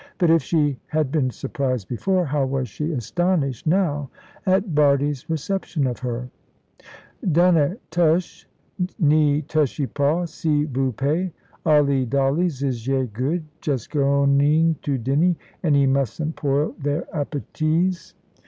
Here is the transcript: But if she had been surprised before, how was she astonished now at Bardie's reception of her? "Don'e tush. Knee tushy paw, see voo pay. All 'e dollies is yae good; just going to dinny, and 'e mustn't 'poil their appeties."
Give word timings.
But 0.17 0.31
if 0.31 0.41
she 0.41 0.79
had 0.87 1.11
been 1.11 1.29
surprised 1.29 1.87
before, 1.87 2.25
how 2.25 2.43
was 2.47 2.67
she 2.67 2.91
astonished 2.91 3.67
now 3.67 4.09
at 4.47 4.73
Bardie's 4.73 5.29
reception 5.29 5.85
of 5.85 5.99
her? 5.99 6.27
"Don'e 7.23 7.77
tush. 7.91 8.47
Knee 8.97 9.43
tushy 9.43 9.85
paw, 9.85 10.25
see 10.25 10.63
voo 10.63 10.91
pay. 10.91 11.31
All 11.67 11.87
'e 11.87 12.05
dollies 12.05 12.63
is 12.63 12.87
yae 12.87 13.05
good; 13.13 13.45
just 13.61 13.91
going 13.91 14.73
to 14.81 14.97
dinny, 14.97 15.35
and 15.61 15.75
'e 15.75 15.85
mustn't 15.85 16.35
'poil 16.35 16.73
their 16.79 17.03
appeties." 17.13 18.15